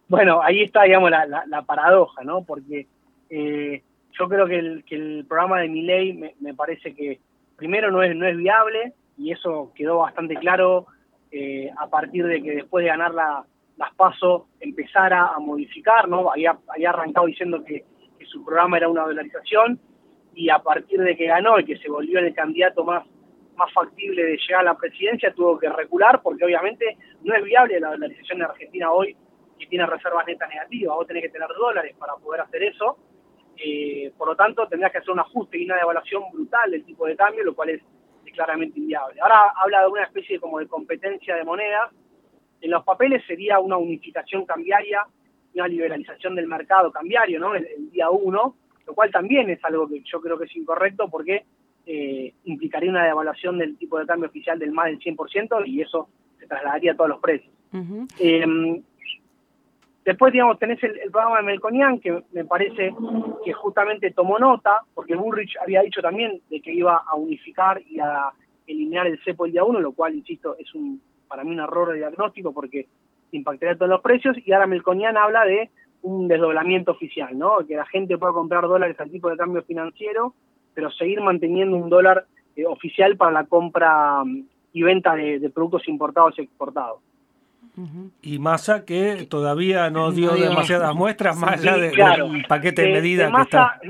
Bueno, 0.08 0.42
ahí 0.42 0.60
está, 0.60 0.82
digamos, 0.82 1.10
la, 1.10 1.62
paradoja, 1.62 2.22
¿no? 2.22 2.44
Porque 2.44 2.86
eh, 3.30 3.82
yo 4.12 4.28
creo 4.28 4.46
que 4.46 4.58
el, 4.94 5.24
programa 5.26 5.60
de 5.60 5.70
mi 5.70 5.86
ley 5.86 6.12
me, 6.38 6.52
parece 6.52 6.94
que 6.94 7.18
primero 7.56 7.90
no 7.90 8.02
es, 8.02 8.14
no 8.14 8.26
es 8.26 8.36
viable 8.36 8.92
y 9.16 9.32
eso 9.32 9.72
quedó 9.74 10.00
bastante 10.00 10.36
claro 10.36 10.84
eh, 11.30 11.70
a 11.78 11.86
partir 11.86 12.26
de 12.26 12.42
que 12.42 12.56
después 12.56 12.84
de 12.84 12.90
ganar 12.90 13.14
la, 13.14 13.42
las 13.78 13.94
PASO 13.94 14.48
empezara 14.60 15.28
a 15.28 15.38
modificar, 15.38 16.10
¿no? 16.10 16.30
Había, 16.30 16.58
había 16.68 16.90
arrancado 16.90 17.26
diciendo 17.26 17.64
que, 17.64 17.86
que 18.18 18.26
su 18.26 18.44
programa 18.44 18.76
era 18.76 18.90
una 18.90 19.04
dolarización 19.04 19.80
y 20.34 20.48
a 20.50 20.58
partir 20.58 21.00
de 21.00 21.16
que 21.16 21.26
ganó 21.26 21.58
y 21.58 21.64
que 21.64 21.78
se 21.78 21.88
volvió 21.88 22.18
el 22.18 22.34
candidato 22.34 22.84
más, 22.84 23.06
más 23.56 23.72
factible 23.72 24.24
de 24.24 24.36
llegar 24.36 24.62
a 24.62 24.72
la 24.72 24.76
presidencia, 24.76 25.32
tuvo 25.32 25.58
que 25.58 25.68
recular 25.68 26.22
porque 26.22 26.44
obviamente 26.44 26.96
no 27.22 27.34
es 27.34 27.44
viable 27.44 27.80
la 27.80 27.90
dolarización 27.90 28.38
de 28.38 28.44
Argentina 28.44 28.92
hoy 28.92 29.16
que 29.58 29.66
tiene 29.66 29.86
reservas 29.86 30.26
netas 30.26 30.48
negativas, 30.48 30.96
vos 30.96 31.06
tenés 31.06 31.22
que 31.22 31.28
tener 31.28 31.48
dólares 31.48 31.94
para 31.98 32.14
poder 32.16 32.40
hacer 32.40 32.62
eso, 32.64 32.96
eh, 33.56 34.12
por 34.16 34.28
lo 34.28 34.36
tanto 34.36 34.66
tendrás 34.66 34.90
que 34.90 34.98
hacer 34.98 35.10
un 35.10 35.20
ajuste 35.20 35.58
y 35.58 35.66
una 35.66 35.76
devaluación 35.76 36.24
brutal 36.32 36.70
del 36.70 36.84
tipo 36.84 37.06
de 37.06 37.16
cambio, 37.16 37.44
lo 37.44 37.54
cual 37.54 37.70
es, 37.70 37.82
claramente 38.34 38.78
inviable. 38.78 39.20
Ahora 39.20 39.52
habla 39.54 39.82
de 39.82 39.88
una 39.88 40.04
especie 40.04 40.40
como 40.40 40.58
de 40.58 40.66
competencia 40.66 41.36
de 41.36 41.44
monedas, 41.44 41.90
en 42.62 42.70
los 42.70 42.82
papeles 42.82 43.22
sería 43.26 43.60
una 43.60 43.76
unificación 43.76 44.46
cambiaria, 44.46 45.04
una 45.54 45.68
liberalización 45.68 46.34
del 46.34 46.46
mercado 46.46 46.90
cambiario, 46.90 47.38
¿no? 47.38 47.54
El, 47.54 47.66
el 47.66 47.90
día 47.90 48.08
uno, 48.08 48.56
lo 48.86 48.94
cual 48.94 49.10
también 49.10 49.50
es 49.50 49.64
algo 49.64 49.88
que 49.88 50.02
yo 50.04 50.20
creo 50.20 50.38
que 50.38 50.44
es 50.44 50.56
incorrecto 50.56 51.08
porque 51.08 51.44
eh, 51.86 52.32
implicaría 52.44 52.90
una 52.90 53.04
devaluación 53.04 53.58
del 53.58 53.76
tipo 53.76 53.98
de 53.98 54.06
cambio 54.06 54.28
oficial 54.28 54.58
del 54.58 54.72
más 54.72 54.86
del 54.86 54.98
100% 54.98 55.66
y 55.66 55.82
eso 55.82 56.08
se 56.38 56.46
trasladaría 56.46 56.92
a 56.92 56.96
todos 56.96 57.10
los 57.10 57.20
precios. 57.20 57.52
Em, 58.18 58.82
después, 60.04 60.32
digamos, 60.32 60.58
tenés 60.58 60.82
el, 60.84 61.10
programa 61.10 61.38
de 61.38 61.44
Melconian, 61.44 61.98
que 61.98 62.22
me 62.32 62.44
parece 62.44 62.94
que 63.44 63.52
justamente 63.52 64.10
tomó 64.10 64.38
nota, 64.38 64.82
porque 64.94 65.16
Burrich 65.16 65.56
había 65.60 65.82
dicho 65.82 66.02
también 66.02 66.40
de 66.50 66.60
que 66.60 66.72
iba 66.72 66.96
a 66.96 67.14
unificar 67.16 67.80
y 67.86 67.98
a 67.98 68.30
eliminar 68.66 69.06
el 69.06 69.22
cepo 69.24 69.46
el 69.46 69.52
día 69.52 69.64
uno, 69.64 69.80
lo 69.80 69.92
cual, 69.92 70.14
insisto, 70.14 70.56
es 70.58 70.74
un 70.74 71.00
para 71.32 71.44
mí 71.44 71.52
un 71.52 71.60
error 71.60 71.90
de 71.90 71.96
diagnóstico 71.96 72.52
porque 72.52 72.88
impactaría 73.30 73.74
todos 73.74 73.88
los 73.88 74.02
precios, 74.02 74.36
y 74.44 74.52
ahora 74.52 74.66
Melconian 74.66 75.16
habla 75.16 75.46
de 75.46 75.70
un 76.02 76.28
desdoblamiento 76.28 76.92
oficial, 76.92 77.36
¿no? 77.38 77.58
Que 77.66 77.76
la 77.76 77.86
gente 77.86 78.18
pueda 78.18 78.32
comprar 78.32 78.62
dólares 78.64 78.98
al 78.98 79.10
tipo 79.10 79.30
de 79.30 79.36
cambio 79.36 79.62
financiero, 79.62 80.34
pero 80.74 80.90
seguir 80.90 81.20
manteniendo 81.20 81.76
un 81.76 81.88
dólar 81.88 82.26
eh, 82.56 82.66
oficial 82.66 83.16
para 83.16 83.32
la 83.32 83.44
compra 83.44 84.24
mm, 84.24 84.44
y 84.72 84.82
venta 84.82 85.14
de, 85.14 85.50
productos 85.50 85.88
importados 85.88 86.38
y 86.38 86.42
exportados. 86.42 86.98
Y 88.20 88.38
Massa 88.38 88.84
que 88.84 89.26
todavía 89.30 89.88
no 89.88 90.12
dio 90.12 90.32
demasiadas 90.32 90.94
muestras 90.94 91.36
más 91.38 91.52
allá 91.52 91.78
del 91.78 92.44
paquete 92.46 92.82
de 92.82 92.90
eh, 92.90 92.92
medidas 92.92 93.32
que 93.34 93.42
está. 93.42 93.80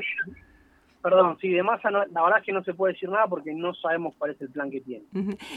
Perdón, 1.03 1.37
sí, 1.41 1.49
de 1.49 1.65
masa 1.65 1.91
la 1.91 2.07
verdad 2.07 2.39
es 2.39 2.45
que 2.45 2.53
no 2.53 2.63
se 2.63 2.75
puede 2.75 2.93
decir 2.93 3.09
nada 3.09 3.27
porque 3.27 3.53
no 3.53 3.75
sabemos 3.75 4.15
cuál 4.17 4.31
es 4.31 4.41
el 4.41 4.51
plan 4.51 4.71
que 4.71 4.81
tiene. 4.81 5.05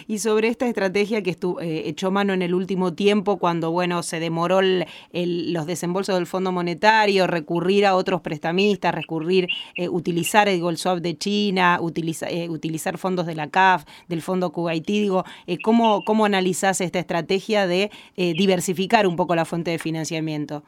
Y 0.07 0.17
sobre 0.17 0.47
esta 0.47 0.65
estrategia 0.65 1.21
que 1.21 1.29
estuvo, 1.29 1.61
eh, 1.61 1.87
echó 1.87 2.09
mano 2.09 2.33
en 2.33 2.41
el 2.41 2.55
último 2.55 2.95
tiempo, 2.95 3.37
cuando 3.37 3.69
bueno 3.69 4.01
se 4.01 4.19
demoró 4.19 4.61
los 4.63 5.65
desembolsos 5.67 6.15
del 6.15 6.25
Fondo 6.25 6.51
Monetario, 6.51 7.27
recurrir 7.27 7.85
a 7.85 7.95
otros 7.95 8.21
prestamistas, 8.21 8.95
recurrir, 8.95 9.47
eh, 9.75 9.87
utilizar 9.87 10.49
el 10.49 10.59
Gold 10.61 10.77
Swap 10.77 10.97
de 10.97 11.15
China, 11.15 11.79
eh, 12.27 12.49
utilizar 12.49 12.97
fondos 12.97 13.27
de 13.27 13.35
la 13.35 13.47
CAF, 13.47 13.85
del 14.07 14.23
Fondo 14.23 14.51
Kuwaití, 14.51 15.01
digo, 15.01 15.25
¿cómo, 15.63 16.01
¿cómo 16.05 16.25
analizás 16.25 16.81
esta 16.81 16.97
estrategia 16.97 17.67
de 17.67 17.91
diversificar 18.15 19.05
un 19.05 19.15
poco 19.15 19.35
la 19.35 19.45
fuente 19.45 19.69
de 19.69 19.77
financiamiento? 19.77 20.63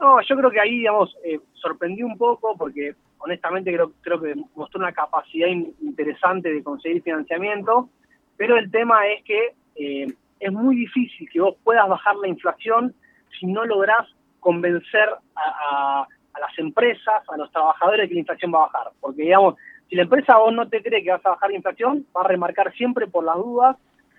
No, 0.00 0.20
yo 0.22 0.36
creo 0.36 0.50
que 0.50 0.58
ahí, 0.58 0.78
digamos, 0.78 1.14
sorprendió 1.54 2.04
un 2.06 2.18
poco 2.18 2.56
porque 2.56 2.96
honestamente 3.24 3.72
creo, 3.72 3.92
creo 4.00 4.20
que 4.20 4.34
mostró 4.54 4.80
una 4.80 4.92
capacidad 4.92 5.48
interesante 5.48 6.52
de 6.52 6.62
conseguir 6.62 7.02
financiamiento, 7.02 7.88
pero 8.36 8.56
el 8.56 8.70
tema 8.70 9.06
es 9.06 9.24
que 9.24 9.54
eh, 9.76 10.06
es 10.40 10.52
muy 10.52 10.76
difícil 10.76 11.28
que 11.30 11.40
vos 11.40 11.56
puedas 11.62 11.88
bajar 11.88 12.16
la 12.16 12.28
inflación 12.28 12.94
si 13.38 13.46
no 13.46 13.64
lográs 13.64 14.08
convencer 14.40 15.08
a, 15.36 16.06
las 16.40 16.58
empresas, 16.58 17.22
a 17.28 17.36
los 17.36 17.50
trabajadores 17.52 18.08
que 18.08 18.14
la 18.14 18.20
inflación 18.20 18.52
va 18.52 18.58
a 18.58 18.66
bajar. 18.66 18.92
Porque, 19.00 19.22
digamos, 19.22 19.54
si 19.88 19.94
la 19.94 20.02
empresa 20.02 20.38
vos 20.38 20.52
no 20.52 20.68
te 20.68 20.82
cree 20.82 21.04
que 21.04 21.12
vas 21.12 21.24
a 21.24 21.30
bajar 21.30 21.50
la 21.50 21.56
inflación, 21.56 22.06
va 22.16 22.22
a 22.22 22.28
remarcar 22.28 22.72
siempre 22.74 23.06
por 23.06 23.24
las 23.24 23.36
dudas 23.36 23.76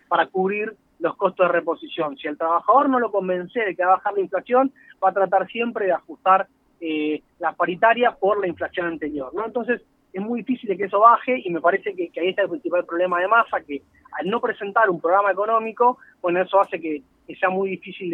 para 0.08 0.28
cubrir 0.28 0.76
los 1.00 1.18
costos 1.18 1.48
de 1.48 1.52
reposición. 1.52 2.16
Si 2.18 2.28
el 2.28 2.38
trabajador 2.38 2.88
no 2.88 3.00
lo 3.00 3.12
convence 3.12 3.60
de 3.60 3.76
que 3.76 3.84
va 3.84 3.94
a 3.94 3.96
bajar 3.98 4.14
la 4.14 4.22
inflación, 4.22 4.72
va 5.04 5.10
a 5.10 5.14
tratar 5.14 5.48
siempre 5.48 5.88
de 5.88 5.92
ajustar 5.92 6.48
eh, 6.86 7.22
la 7.40 7.54
paritaria 7.54 8.12
por 8.12 8.42
la 8.42 8.48
inflación 8.48 8.88
anterior, 8.88 9.34
¿no? 9.34 9.46
Entonces, 9.46 9.82
es 10.12 10.22
muy 10.22 10.42
difícil 10.42 10.76
que 10.76 10.84
eso 10.84 11.00
baje 11.00 11.42
y 11.42 11.50
me 11.50 11.62
parece 11.62 11.94
que, 11.96 12.12
ahí 12.20 12.28
está 12.28 12.42
el 12.42 12.50
principal 12.50 12.84
problema 12.84 13.22
de 13.22 13.30
masa, 13.30 13.62
que 13.66 13.82
al 14.20 14.30
no 14.30 14.42
presentar 14.42 14.90
un 14.90 15.00
programa 15.00 15.32
económico, 15.32 15.98
bueno, 16.22 16.42
eso 16.42 16.60
hace 16.60 16.82
que, 16.82 17.02
sea 17.40 17.50
muy 17.50 17.70
difícil 17.70 18.10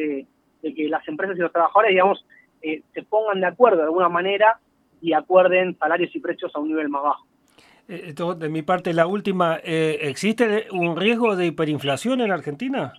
de, 0.61 0.73
que 0.75 0.87
las 0.87 1.05
empresas 1.07 1.35
y 1.35 1.39
los 1.39 1.51
trabajadores, 1.51 1.89
digamos, 1.89 2.23
eh, 2.61 2.83
se 2.93 3.01
pongan 3.01 3.41
de 3.41 3.47
acuerdo 3.47 3.77
de 3.77 3.85
alguna 3.85 4.07
manera 4.07 4.59
y 5.01 5.13
acuerden 5.13 5.75
salarios 5.79 6.15
y 6.15 6.19
precios 6.19 6.55
a 6.55 6.59
un 6.59 6.67
nivel 6.67 6.89
más 6.89 7.01
bajo. 7.01 7.25
Eh, 7.87 8.13
de 8.13 8.49
mi 8.49 8.61
parte, 8.61 8.93
la 8.93 9.07
última, 9.07 9.55
¿existe 9.63 10.67
un 10.71 10.95
riesgo 10.95 11.35
de 11.35 11.47
hiperinflación 11.47 12.21
en 12.21 12.31
Argentina? 12.31 12.93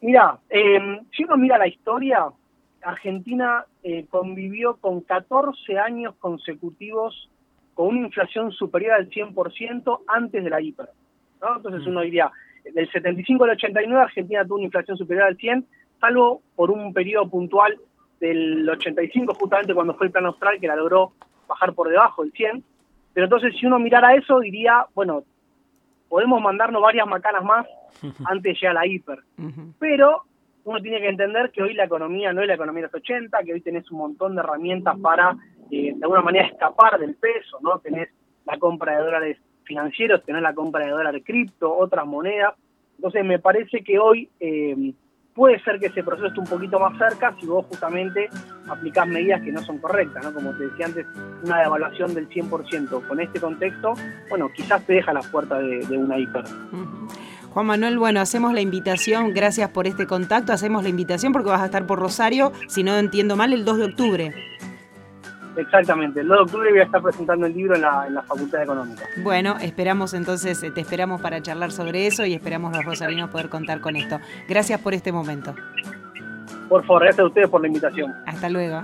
Mira, 0.00 0.38
si 1.10 1.24
uno 1.24 1.36
mira 1.36 1.58
la 1.58 1.66
historia, 1.66 2.28
Argentina 2.84 3.64
eh, 3.82 4.06
convivió 4.10 4.76
con 4.76 5.00
14 5.00 5.78
años 5.78 6.14
consecutivos 6.18 7.30
con 7.74 7.88
una 7.88 8.06
inflación 8.06 8.52
superior 8.52 8.92
al 8.92 9.10
100% 9.10 10.00
antes 10.06 10.44
de 10.44 10.50
la 10.50 10.60
hiper. 10.60 10.88
¿no? 11.40 11.56
Entonces 11.56 11.86
mm. 11.86 11.90
uno 11.90 12.00
diría, 12.02 12.30
del 12.72 12.90
75 12.90 13.44
al 13.44 13.50
89 13.50 14.02
Argentina 14.02 14.44
tuvo 14.44 14.56
una 14.56 14.64
inflación 14.64 14.96
superior 14.96 15.26
al 15.26 15.36
100, 15.36 15.66
salvo 16.00 16.42
por 16.54 16.70
un 16.70 16.92
periodo 16.92 17.28
puntual 17.28 17.78
del 18.20 18.68
85, 18.68 19.34
justamente 19.34 19.74
cuando 19.74 19.94
fue 19.94 20.06
el 20.06 20.12
plan 20.12 20.26
austral, 20.26 20.60
que 20.60 20.68
la 20.68 20.76
logró 20.76 21.12
bajar 21.48 21.74
por 21.74 21.88
debajo 21.88 22.22
del 22.22 22.32
100. 22.32 22.64
Pero 23.12 23.24
entonces 23.26 23.54
si 23.58 23.66
uno 23.66 23.78
mirara 23.78 24.14
eso, 24.14 24.40
diría, 24.40 24.86
bueno, 24.94 25.24
podemos 26.08 26.40
mandarnos 26.40 26.80
varias 26.80 27.06
macanas 27.06 27.44
más 27.44 27.66
antes 28.26 28.42
de 28.42 28.54
llegar 28.54 28.76
a 28.76 28.80
la 28.80 28.86
hiper. 28.86 29.18
Pero 29.78 30.22
uno 30.64 30.80
tiene 30.80 31.00
que 31.00 31.08
entender 31.08 31.50
que 31.50 31.62
hoy 31.62 31.74
la 31.74 31.84
economía 31.84 32.32
no 32.32 32.40
es 32.42 32.48
la 32.48 32.54
economía 32.54 32.82
de 32.82 32.88
los 32.88 32.94
80, 32.94 33.42
que 33.44 33.52
hoy 33.52 33.60
tenés 33.60 33.90
un 33.90 33.98
montón 33.98 34.34
de 34.34 34.40
herramientas 34.40 34.98
para, 35.00 35.36
eh, 35.70 35.92
de 35.94 36.02
alguna 36.02 36.22
manera, 36.22 36.46
escapar 36.46 36.98
del 36.98 37.14
peso, 37.14 37.58
¿no? 37.60 37.78
Tenés 37.80 38.08
la 38.46 38.58
compra 38.58 38.96
de 38.96 39.04
dólares 39.04 39.38
financieros, 39.64 40.24
tenés 40.24 40.42
la 40.42 40.54
compra 40.54 40.84
de 40.84 40.90
dólares 40.90 41.22
cripto, 41.24 41.74
otras 41.74 42.06
monedas. 42.06 42.54
Entonces 42.96 43.24
me 43.24 43.38
parece 43.38 43.82
que 43.82 43.98
hoy 43.98 44.30
eh, 44.40 44.94
puede 45.34 45.60
ser 45.64 45.78
que 45.80 45.86
ese 45.86 46.02
proceso 46.02 46.28
esté 46.28 46.40
un 46.40 46.46
poquito 46.46 46.78
más 46.78 46.96
cerca 46.96 47.34
si 47.40 47.46
vos 47.46 47.66
justamente 47.66 48.28
aplicás 48.68 49.06
medidas 49.06 49.42
que 49.42 49.52
no 49.52 49.60
son 49.60 49.78
correctas, 49.78 50.24
¿no? 50.24 50.32
Como 50.32 50.56
te 50.56 50.68
decía 50.68 50.86
antes, 50.86 51.06
una 51.44 51.60
devaluación 51.60 52.14
del 52.14 52.28
100% 52.28 53.06
con 53.06 53.20
este 53.20 53.40
contexto, 53.40 53.94
bueno, 54.30 54.50
quizás 54.54 54.86
te 54.86 54.94
deja 54.94 55.12
la 55.12 55.22
puerta 55.22 55.58
de, 55.58 55.98
una 55.98 56.18
hiper. 56.18 56.44
Juan 57.54 57.66
Manuel, 57.66 58.00
bueno, 58.00 58.20
hacemos 58.20 58.52
la 58.52 58.60
invitación, 58.60 59.32
gracias 59.32 59.70
por 59.70 59.86
este 59.86 60.08
contacto, 60.08 60.52
hacemos 60.52 60.82
la 60.82 60.88
invitación 60.88 61.32
porque 61.32 61.50
vas 61.50 61.62
a 61.62 61.66
estar 61.66 61.86
por 61.86 62.00
Rosario, 62.00 62.52
si 62.66 62.82
no 62.82 62.98
entiendo 62.98 63.36
mal, 63.36 63.52
el 63.52 63.64
2 63.64 63.78
de 63.78 63.84
octubre. 63.84 64.34
Exactamente, 65.56 66.18
el 66.18 66.26
2 66.26 66.36
de 66.36 66.42
octubre 66.42 66.70
voy 66.70 66.80
a 66.80 66.82
estar 66.82 67.00
presentando 67.00 67.46
el 67.46 67.54
libro 67.54 67.76
en 67.76 67.82
la, 67.82 68.08
en 68.08 68.14
la 68.14 68.22
Facultad 68.22 68.58
de 68.58 68.64
Económica. 68.64 69.04
Bueno, 69.22 69.56
esperamos 69.60 70.14
entonces, 70.14 70.58
te 70.58 70.80
esperamos 70.80 71.20
para 71.20 71.40
charlar 71.42 71.70
sobre 71.70 72.08
eso 72.08 72.26
y 72.26 72.34
esperamos 72.34 72.74
los 72.74 72.84
rosarinos 72.84 73.30
poder 73.30 73.48
contar 73.48 73.80
con 73.80 73.94
esto. 73.94 74.18
Gracias 74.48 74.80
por 74.80 74.92
este 74.92 75.12
momento. 75.12 75.54
Por 76.68 76.84
favor, 76.84 77.02
gracias 77.04 77.20
a 77.20 77.26
ustedes 77.28 77.48
por 77.48 77.60
la 77.60 77.68
invitación. 77.68 78.12
Hasta 78.26 78.48
luego. 78.48 78.82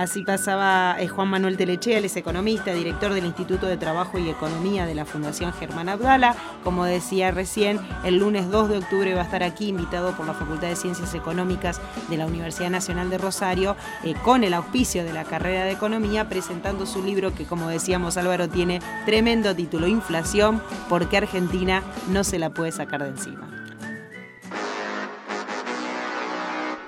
Así 0.00 0.24
pasaba 0.24 0.96
eh, 0.98 1.08
Juan 1.08 1.28
Manuel 1.28 1.58
Telechea, 1.58 1.98
es 1.98 2.16
economista, 2.16 2.72
director 2.72 3.12
del 3.12 3.26
Instituto 3.26 3.66
de 3.66 3.76
Trabajo 3.76 4.18
y 4.18 4.30
Economía 4.30 4.86
de 4.86 4.94
la 4.94 5.04
Fundación 5.04 5.52
Germán 5.52 5.90
Abdala. 5.90 6.34
Como 6.64 6.86
decía 6.86 7.32
recién, 7.32 7.78
el 8.02 8.16
lunes 8.16 8.50
2 8.50 8.70
de 8.70 8.78
octubre 8.78 9.12
va 9.12 9.20
a 9.20 9.24
estar 9.24 9.42
aquí 9.42 9.68
invitado 9.68 10.16
por 10.16 10.26
la 10.26 10.32
Facultad 10.32 10.68
de 10.68 10.76
Ciencias 10.76 11.12
Económicas 11.12 11.82
de 12.08 12.16
la 12.16 12.24
Universidad 12.24 12.70
Nacional 12.70 13.10
de 13.10 13.18
Rosario 13.18 13.76
eh, 14.02 14.14
con 14.24 14.42
el 14.42 14.54
auspicio 14.54 15.04
de 15.04 15.12
la 15.12 15.24
carrera 15.24 15.64
de 15.64 15.72
Economía 15.72 16.30
presentando 16.30 16.86
su 16.86 17.04
libro 17.04 17.34
que 17.34 17.44
como 17.44 17.68
decíamos 17.68 18.16
Álvaro 18.16 18.48
tiene 18.48 18.80
tremendo 19.04 19.54
título, 19.54 19.86
Inflación, 19.86 20.62
porque 20.88 21.18
Argentina 21.18 21.82
no 22.08 22.24
se 22.24 22.38
la 22.38 22.48
puede 22.48 22.72
sacar 22.72 23.02
de 23.02 23.10
encima. 23.10 23.50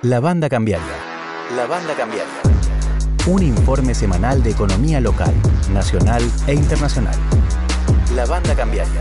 La 0.01 0.19
banda 0.19 0.49
cambiaria. 0.49 0.95
La 1.55 1.67
banda 1.67 1.93
cambiaria 1.93 2.52
un 3.25 3.41
informe 3.41 3.95
semanal 3.95 4.43
de 4.43 4.51
economía 4.51 4.99
local, 4.99 5.33
nacional 5.71 6.21
e 6.45 6.53
internacional. 6.53 7.15
La 8.15 8.25
banda 8.25 8.53
cambiaria. 8.53 8.99